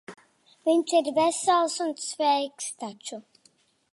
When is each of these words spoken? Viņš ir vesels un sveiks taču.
Viņš 0.69 0.93
ir 0.99 1.09
vesels 1.17 1.77
un 1.85 1.93
sveiks 2.05 2.73
taču. 2.85 3.21